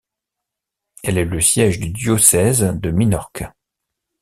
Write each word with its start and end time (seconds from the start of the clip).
Elle 1.03 1.19
est 1.19 1.25
le 1.25 1.39
siège 1.39 1.77
du 1.79 1.91
diocèse 1.91 2.61
de 2.61 2.89
Minorque. 2.89 3.43